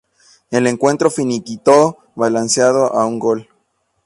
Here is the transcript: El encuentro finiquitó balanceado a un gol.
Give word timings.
El 0.49 0.65
encuentro 0.65 1.11
finiquitó 1.11 1.99
balanceado 2.15 2.95
a 2.95 3.05
un 3.05 3.19
gol. 3.19 3.49